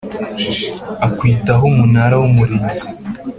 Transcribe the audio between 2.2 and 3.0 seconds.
w umurinzi